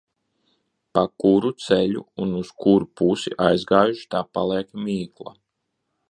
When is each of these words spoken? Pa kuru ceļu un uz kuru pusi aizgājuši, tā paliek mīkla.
Pa 0.97 1.01
kuru 1.23 1.51
ceļu 1.65 2.01
un 2.23 2.31
uz 2.39 2.49
kuru 2.65 2.89
pusi 3.01 3.33
aizgājuši, 3.49 4.09
tā 4.15 4.23
paliek 4.39 4.73
mīkla. 4.87 5.35